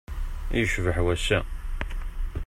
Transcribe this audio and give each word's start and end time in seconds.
I 0.55 0.57
yecbeḥ 0.61 0.97
wass-a! 1.05 1.39